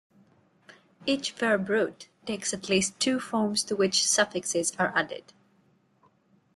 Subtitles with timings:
[1.05, 5.31] Each verb root takes at least two forms to which suffixes are added.